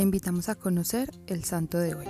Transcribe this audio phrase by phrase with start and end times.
[0.00, 2.06] Invitamos a conocer el santo de hoy.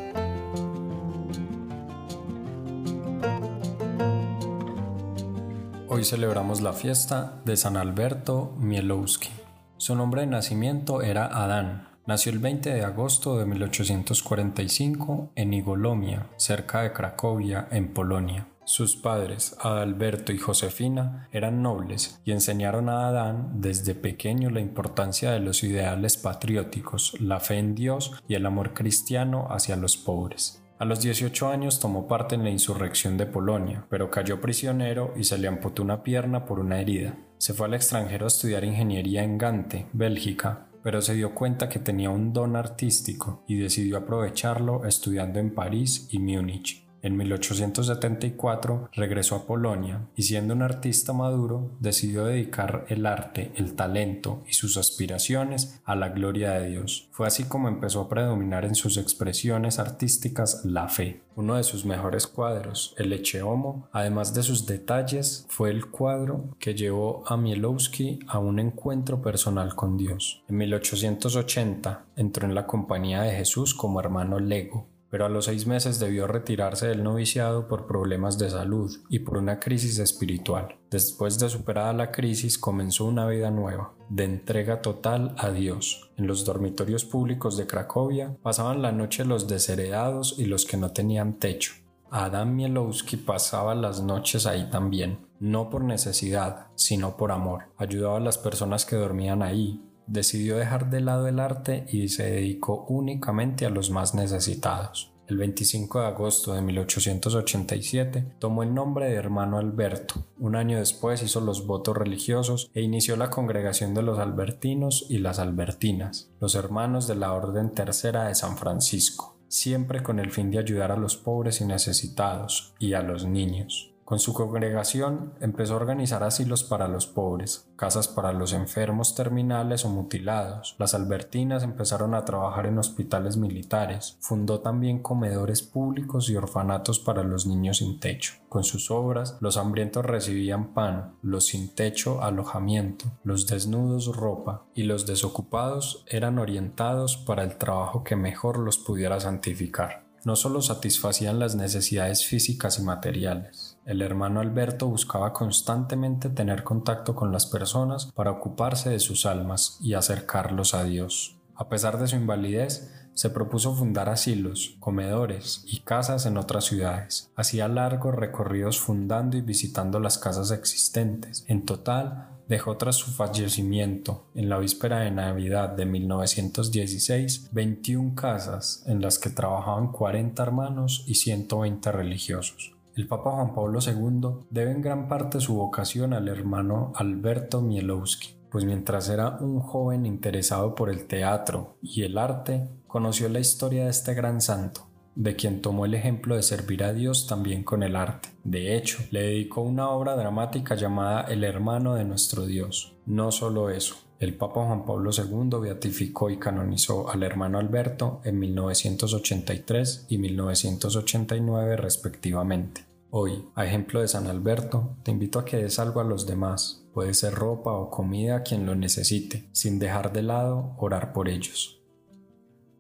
[5.89, 9.31] Hoy celebramos la fiesta de San Alberto Mielowski.
[9.77, 11.89] Su nombre de nacimiento era Adán.
[12.07, 18.47] Nació el 20 de agosto de 1845 en Igolomia, cerca de Cracovia, en Polonia.
[18.71, 25.33] Sus padres, Adalberto y Josefina, eran nobles y enseñaron a Adán desde pequeño la importancia
[25.33, 30.63] de los ideales patrióticos, la fe en Dios y el amor cristiano hacia los pobres.
[30.79, 35.25] A los 18 años tomó parte en la insurrección de Polonia, pero cayó prisionero y
[35.25, 37.19] se le amputó una pierna por una herida.
[37.39, 41.81] Se fue al extranjero a estudiar ingeniería en Gante, Bélgica, pero se dio cuenta que
[41.81, 46.89] tenía un don artístico y decidió aprovecharlo estudiando en París y Múnich.
[47.03, 53.75] En 1874 regresó a Polonia y siendo un artista maduro decidió dedicar el arte, el
[53.75, 57.09] talento y sus aspiraciones a la gloria de Dios.
[57.13, 61.23] Fue así como empezó a predominar en sus expresiones artísticas la fe.
[61.37, 66.55] Uno de sus mejores cuadros, el Eche Homo, además de sus detalles, fue el cuadro
[66.59, 70.43] que llevó a Mielowski a un encuentro personal con Dios.
[70.49, 75.67] En 1880 entró en la Compañía de Jesús como hermano Lego pero a los seis
[75.67, 80.79] meses debió retirarse del noviciado por problemas de salud y por una crisis espiritual.
[80.91, 86.11] Después de superada la crisis comenzó una vida nueva, de entrega total a Dios.
[86.17, 90.93] En los dormitorios públicos de Cracovia pasaban la noche los desheredados y los que no
[90.93, 91.75] tenían techo.
[92.13, 97.67] Adam Mielowski pasaba las noches ahí también, no por necesidad, sino por amor.
[97.77, 99.81] Ayudaba a las personas que dormían ahí,
[100.11, 105.13] decidió dejar de lado el arte y se dedicó únicamente a los más necesitados.
[105.29, 110.27] El 25 de agosto de 1887 tomó el nombre de hermano Alberto.
[110.41, 115.19] Un año después hizo los votos religiosos e inició la congregación de los albertinos y
[115.19, 120.51] las albertinas, los hermanos de la Orden Tercera de San Francisco, siempre con el fin
[120.51, 123.90] de ayudar a los pobres y necesitados y a los niños.
[124.11, 129.85] Con su congregación empezó a organizar asilos para los pobres, casas para los enfermos terminales
[129.85, 130.75] o mutilados.
[130.81, 134.17] Las albertinas empezaron a trabajar en hospitales militares.
[134.19, 138.33] Fundó también comedores públicos y orfanatos para los niños sin techo.
[138.49, 144.83] Con sus obras, los hambrientos recibían pan, los sin techo alojamiento, los desnudos ropa y
[144.83, 151.39] los desocupados eran orientados para el trabajo que mejor los pudiera santificar no solo satisfacían
[151.39, 153.79] las necesidades físicas y materiales.
[153.87, 159.79] El hermano Alberto buscaba constantemente tener contacto con las personas para ocuparse de sus almas
[159.81, 161.37] y acercarlos a Dios.
[161.55, 167.31] A pesar de su invalidez, se propuso fundar asilos, comedores y casas en otras ciudades.
[167.37, 171.45] Hacía largos recorridos fundando y visitando las casas existentes.
[171.49, 178.83] En total, dejó tras su fallecimiento, en la víspera de Navidad de 1916, 21 casas
[178.89, 182.73] en las que trabajaban 40 hermanos y 120 religiosos.
[182.97, 188.35] El Papa Juan Pablo II debe en gran parte su vocación al hermano Alberto Mielowski,
[188.51, 193.85] pues mientras era un joven interesado por el teatro y el arte, conoció la historia
[193.85, 197.83] de este gran santo, de quien tomó el ejemplo de servir a Dios también con
[197.83, 198.31] el arte.
[198.45, 202.95] De hecho, le dedicó una obra dramática llamada El hermano de nuestro Dios.
[203.07, 208.39] No solo eso, el Papa Juan Pablo II beatificó y canonizó al hermano Alberto en
[208.39, 212.85] 1983 y 1989 respectivamente.
[213.13, 216.87] Hoy, a ejemplo de San Alberto, te invito a que des algo a los demás.
[216.93, 221.29] Puede ser ropa o comida a quien lo necesite, sin dejar de lado orar por
[221.29, 221.81] ellos.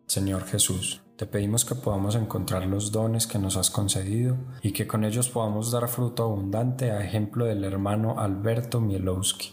[0.06, 4.86] Señor Jesús, te pedimos que podamos encontrar los dones que nos has concedido y que
[4.86, 9.53] con ellos podamos dar fruto abundante a ejemplo del hermano Alberto Mielowski.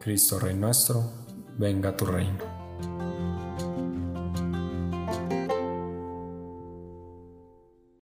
[0.00, 1.04] Cristo Rey nuestro,
[1.58, 3.07] venga tu reino.